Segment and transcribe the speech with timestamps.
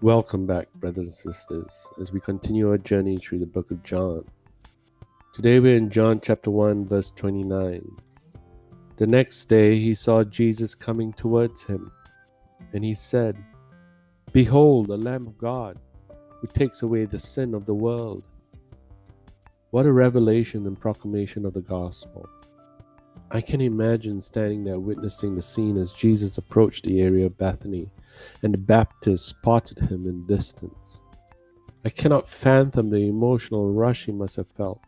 [0.00, 4.24] Welcome back, brothers and sisters, as we continue our journey through the book of John.
[5.32, 7.84] Today we're in John chapter 1, verse 29.
[8.96, 11.90] The next day he saw Jesus coming towards him,
[12.72, 13.44] and he said,
[14.30, 15.80] Behold, the Lamb of God,
[16.40, 18.22] who takes away the sin of the world.
[19.70, 22.28] What a revelation and proclamation of the gospel.
[23.32, 27.90] I can imagine standing there witnessing the scene as Jesus approached the area of Bethany
[28.42, 31.02] and the Baptist spotted him in distance.
[31.84, 34.84] I cannot fathom the emotional rush he must have felt.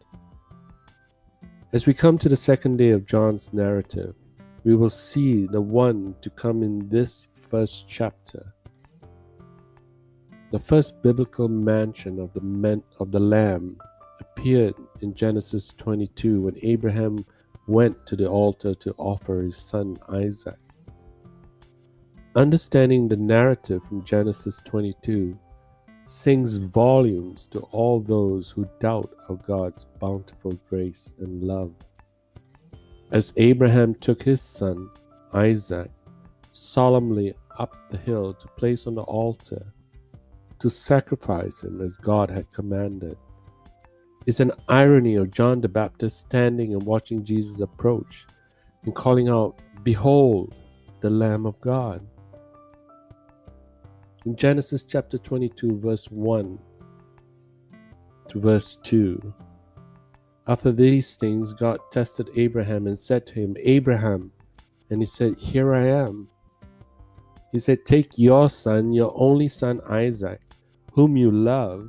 [1.73, 4.15] As we come to the second day of John's narrative,
[4.65, 8.53] we will see the one to come in this first chapter.
[10.51, 13.79] The first biblical mention of the men, of the lamb
[14.19, 17.25] appeared in Genesis 22 when Abraham
[17.69, 20.59] went to the altar to offer his son Isaac.
[22.37, 25.37] Understanding the narrative from Genesis 22
[26.05, 31.75] sings volumes to all those who doubt of God's bountiful grace and love.
[33.11, 34.91] As Abraham took his son,
[35.35, 35.91] Isaac,
[36.53, 39.67] solemnly up the hill to place on the altar
[40.61, 43.17] to sacrifice him as God had commanded,
[44.27, 48.25] is an irony of John the Baptist standing and watching Jesus approach
[48.85, 50.55] and calling out, Behold,
[51.01, 52.07] the Lamb of God.
[54.27, 56.59] In Genesis chapter 22, verse 1
[58.29, 59.35] to verse 2,
[60.47, 64.31] after these things, God tested Abraham and said to him, Abraham,
[64.91, 66.29] and he said, Here I am.
[67.51, 70.43] He said, Take your son, your only son Isaac,
[70.93, 71.89] whom you love,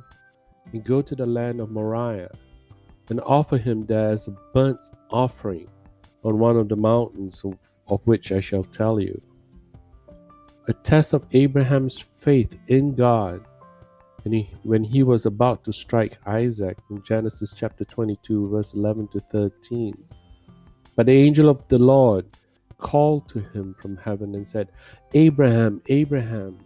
[0.72, 2.30] and go to the land of Moriah,
[3.10, 5.68] and offer him there as a burnt offering
[6.24, 9.20] on one of the mountains of, of which I shall tell you
[10.68, 13.46] a test of Abraham's faith in God
[14.24, 19.08] and he, when he was about to strike Isaac in Genesis chapter 22, verse 11
[19.08, 19.92] to 13.
[20.94, 22.26] But the angel of the Lord
[22.78, 24.70] called to him from heaven and said,
[25.14, 26.58] Abraham, Abraham.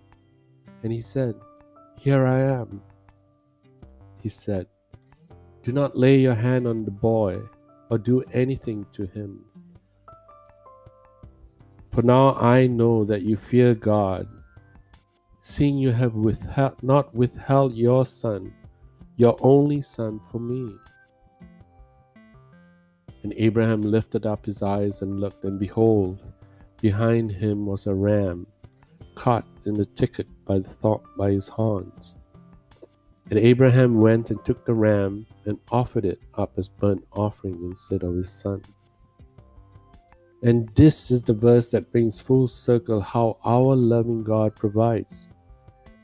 [0.83, 1.35] And he said,
[1.99, 2.83] Here I am.
[4.21, 4.67] He said,
[5.63, 7.41] Do not lay your hand on the boy
[7.91, 9.46] or do anything to him.
[11.97, 14.29] For now I know that you fear God,
[15.41, 18.53] seeing you have withheld, not withheld your son,
[19.17, 20.75] your only son, for me.
[23.23, 26.21] And Abraham lifted up his eyes and looked, and behold,
[26.83, 28.47] behind him was a ram,
[29.15, 32.17] caught in the thicket by, the thought, by his horns.
[33.31, 38.03] And Abraham went and took the ram and offered it up as burnt offering instead
[38.03, 38.61] of his son.
[40.43, 45.29] And this is the verse that brings full circle how our loving God provides.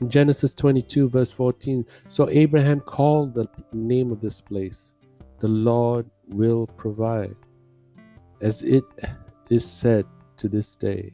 [0.01, 4.95] In Genesis 22, verse 14, so Abraham called the name of this place,
[5.39, 7.35] The Lord will provide,
[8.41, 8.83] as it
[9.49, 10.05] is said
[10.37, 11.11] to this day.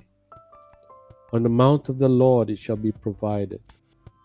[1.33, 3.61] On the mount of the Lord it shall be provided.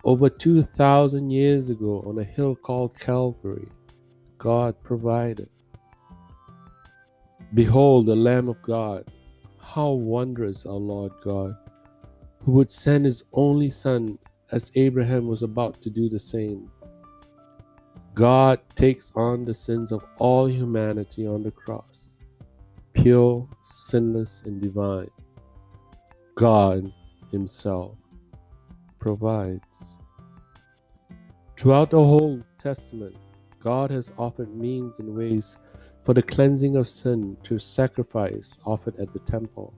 [0.05, 3.69] Over 2,000 years ago, on a hill called Calvary,
[4.38, 5.49] God provided.
[7.55, 9.05] Behold the Lamb of God.
[9.61, 11.57] How wondrous our Lord God,
[12.41, 14.19] who would send his only Son
[14.51, 16.71] as Abraham was about to do the same.
[18.15, 22.17] God takes on the sins of all humanity on the cross,
[22.93, 25.11] pure, sinless, and divine.
[26.37, 26.93] God
[27.31, 27.97] Himself
[28.99, 29.99] provides.
[31.57, 33.17] Throughout the whole Testament,
[33.61, 35.59] God has offered means and ways
[36.05, 39.75] for the cleansing of sin through sacrifice offered at the temple.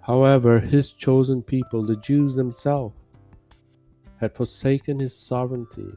[0.00, 2.96] However, his chosen people, the Jews themselves,
[4.18, 5.92] had forsaken his sovereignty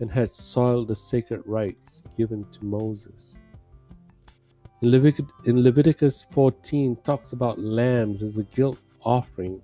[0.00, 3.40] and had soiled the sacred rites given to Moses.
[4.82, 9.62] In, Levit- in Leviticus 14 talks about lambs as a guilt offering,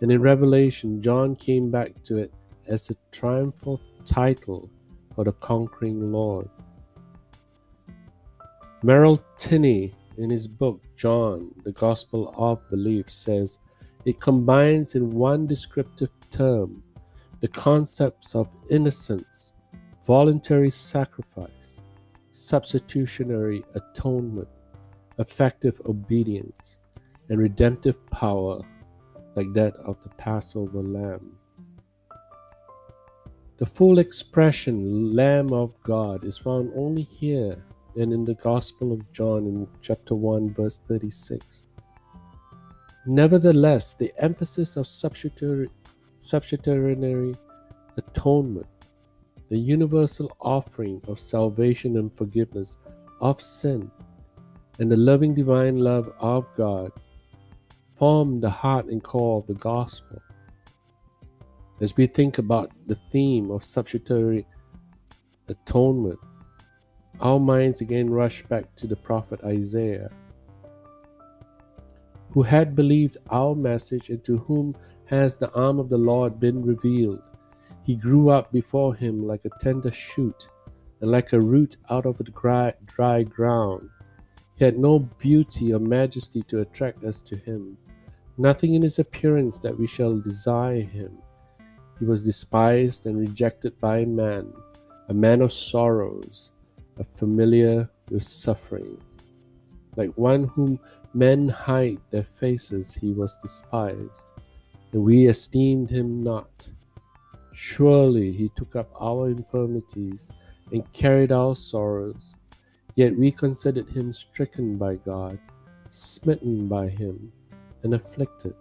[0.00, 2.32] and in Revelation John came back to it
[2.68, 4.70] as a triumphal title
[5.14, 6.48] for the conquering Lord.
[8.82, 13.58] Merrill Tenney, in his book John, the Gospel of Belief, says
[14.04, 16.82] it combines in one descriptive term
[17.40, 19.54] the concepts of innocence,
[20.06, 21.80] voluntary sacrifice,
[22.32, 24.48] substitutionary atonement,
[25.18, 26.78] effective obedience,
[27.30, 28.60] and redemptive power,
[29.36, 31.36] like that of the Passover lamb.
[33.56, 37.64] The full expression Lamb of God is found only here
[37.96, 41.66] and in the Gospel of John in chapter 1, verse 36.
[43.06, 45.70] Nevertheless, the emphasis of substitutionary,
[47.96, 48.66] atonement,
[49.48, 52.76] the universal offering of salvation and forgiveness
[53.20, 53.90] of sin,
[54.78, 56.90] and the loving divine love of God
[57.94, 60.20] form the heart and core of the gospel.
[61.80, 64.46] As we think about the theme of substitutionary
[65.48, 66.18] atonement,
[67.20, 70.10] our minds again rush back to the prophet Isaiah,
[72.30, 74.76] who had believed our message and to whom
[75.06, 77.22] has the arm of the Lord been revealed.
[77.84, 80.48] He grew up before him like a tender shoot
[81.00, 83.88] and like a root out of the dry, dry ground.
[84.56, 87.78] He had no beauty or majesty to attract us to him,
[88.38, 91.18] nothing in his appearance that we shall desire him.
[91.98, 94.52] He was despised and rejected by man,
[95.08, 96.52] a man of sorrows,
[96.98, 98.98] a familiar with suffering.
[99.96, 100.78] Like one whom
[101.14, 104.32] men hide their faces, he was despised,
[104.92, 106.68] and we esteemed him not.
[107.52, 110.30] Surely he took up our infirmities
[110.72, 112.36] and carried our sorrows.
[112.96, 115.38] Yet we considered him stricken by God,
[115.88, 117.32] smitten by him,
[117.82, 118.54] and afflicted.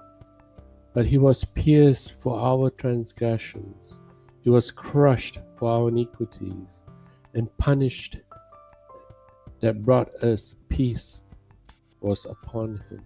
[0.94, 4.00] But he was pierced for our transgressions,
[4.42, 6.84] he was crushed for our iniquities,
[7.34, 8.20] and punished
[9.66, 11.24] that brought us peace
[12.00, 13.04] was upon him.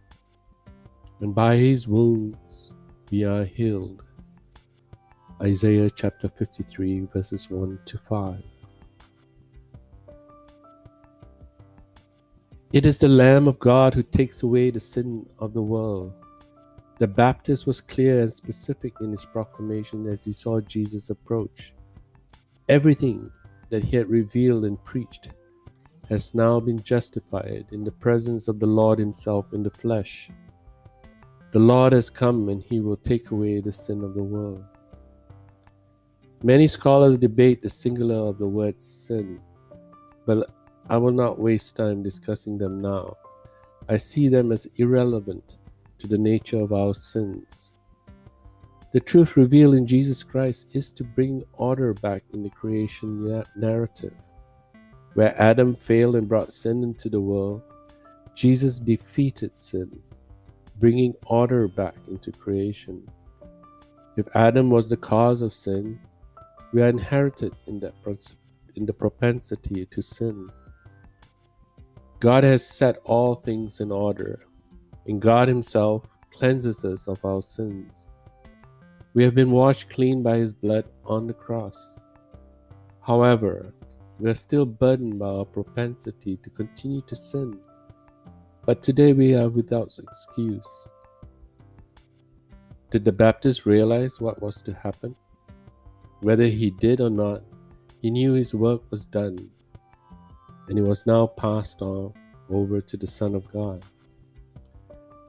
[1.22, 2.74] And by his wounds
[3.10, 4.04] we are healed.
[5.42, 8.44] Isaiah chapter 53, verses 1 to 5.
[12.74, 16.12] It is the Lamb of God who takes away the sin of the world.
[16.98, 21.74] The Baptist was clear and specific in his proclamation as he saw Jesus approach.
[22.68, 23.32] Everything
[23.70, 25.30] that he had revealed and preached
[26.10, 30.30] has now been justified in the presence of the Lord Himself in the flesh.
[31.52, 34.64] The Lord has come and He will take away the sin of the world.
[36.44, 39.40] Many scholars debate the singular of the word sin,
[40.26, 40.50] but
[40.90, 43.18] I will not waste time discussing them now.
[43.88, 45.58] I see them as irrelevant
[46.00, 47.74] to the nature of our sins.
[48.94, 54.14] The truth revealed in Jesus Christ is to bring order back in the creation narrative.
[55.20, 57.62] Where Adam failed and brought sin into the world,
[58.36, 60.02] Jesus defeated sin,
[60.80, 63.06] bringing order back into creation.
[64.16, 66.00] If Adam was the cause of sin,
[66.72, 67.96] we are inherited in, that,
[68.78, 70.50] in the propensity to sin.
[72.22, 74.46] God has set all things in order,
[75.06, 78.06] and God Himself cleanses us of our sins.
[79.14, 82.00] We have been washed clean by His blood on the cross.
[83.02, 83.74] However,
[84.20, 87.58] we are still burdened by our propensity to continue to sin,
[88.66, 90.90] but today we are without excuse.
[92.92, 95.16] Did the Baptist realize what was to happen?
[96.20, 97.44] Whether he did or not,
[98.02, 99.50] he knew his work was done,
[100.68, 102.14] and it was now passed on
[102.50, 103.86] over to the Son of God.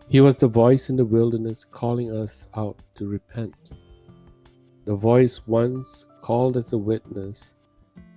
[0.09, 3.73] He was the voice in the wilderness calling us out to repent.
[4.85, 7.55] The voice once called as a witness,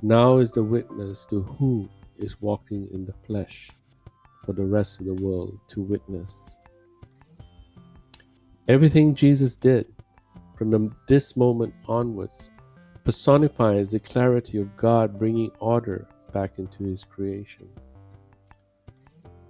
[0.03, 3.71] now is the witness to who is walking in the flesh
[4.45, 6.57] for the rest of the world to witness.
[8.67, 9.87] Everything Jesus did
[10.57, 12.51] from the, this moment onwards
[13.05, 17.69] personifies the clarity of God bringing order back into His creation.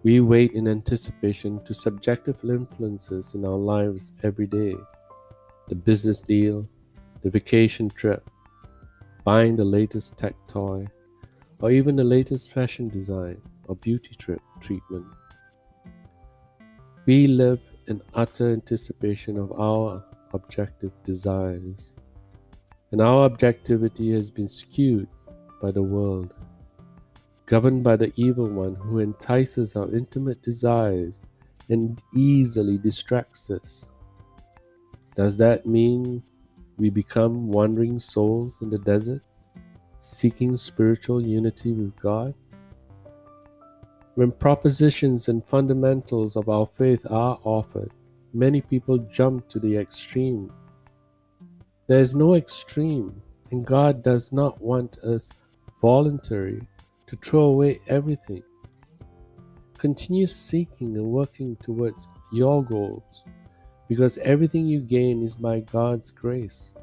[0.03, 4.75] We wait in anticipation to subjective influences in our lives every day
[5.69, 6.67] the business deal,
[7.21, 8.29] the vacation trip,
[9.23, 10.85] buying the latest tech toy,
[11.59, 15.05] or even the latest fashion design or beauty trip treatment.
[17.05, 20.03] We live in utter anticipation of our
[20.33, 21.95] objective desires
[22.91, 25.07] and our objectivity has been skewed
[25.59, 26.33] by the world,
[27.47, 31.21] governed by the evil one who entices our intimate desires
[31.69, 33.91] and easily distracts us.
[35.15, 36.21] Does that mean
[36.83, 39.23] we become wandering souls in the desert,
[40.01, 42.35] seeking spiritual unity with God?
[44.13, 47.91] When propositions and fundamentals of our faith are offered,
[48.33, 50.51] many people jump to the extreme
[51.85, 53.21] there is no extreme,
[53.51, 55.33] and God does not want us
[55.81, 56.61] voluntary
[57.07, 58.41] to throw away everything.
[59.77, 63.23] Continue seeking and working towards your goals
[63.93, 66.73] because everything you gain is by God's grace.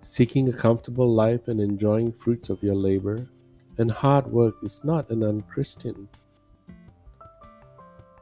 [0.00, 3.26] Seeking a comfortable life and enjoying fruits of your labor
[3.78, 6.08] and hard work is not an unchristian.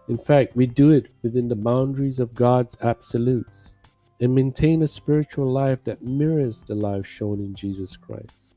[0.08, 3.76] In fact, we do it within the boundaries of God's absolutes
[4.22, 8.54] and maintain a spiritual life that mirrors the life shown in Jesus Christ,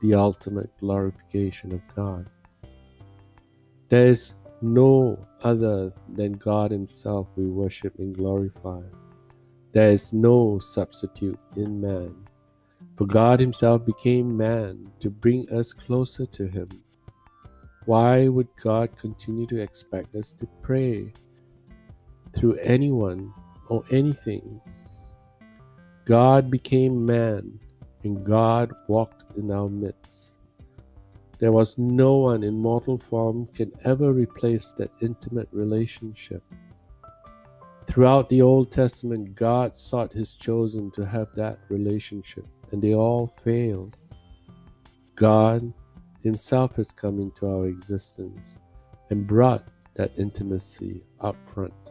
[0.00, 2.30] the ultimate glorification of God.
[3.90, 8.82] There is no other than God Himself we worship and glorify.
[9.72, 12.14] There is no substitute in man.
[12.96, 16.68] For God Himself became man to bring us closer to Him.
[17.86, 21.12] Why would God continue to expect us to pray
[22.34, 23.32] through anyone
[23.68, 24.60] or anything?
[26.04, 27.58] God became man
[28.04, 30.36] and God walked in our midst.
[31.42, 36.40] There was no one in mortal form can ever replace that intimate relationship.
[37.88, 43.26] Throughout the Old Testament, God sought his chosen to have that relationship, and they all
[43.42, 43.96] failed.
[45.16, 45.72] God
[46.22, 48.60] himself has come into our existence
[49.10, 51.90] and brought that intimacy up front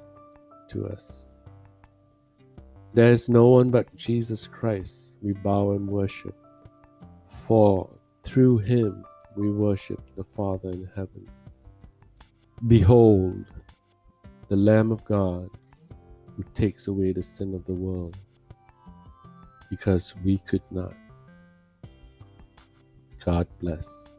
[0.69, 1.27] to us.
[2.93, 6.37] There is no one but Jesus Christ we bow and worship,
[7.45, 7.89] for
[8.23, 9.03] through him
[9.35, 11.27] we worship the Father in heaven.
[12.67, 13.45] Behold,
[14.49, 15.49] the Lamb of God
[16.35, 18.17] who takes away the sin of the world,
[19.69, 20.93] because we could not.
[23.23, 24.10] God bless.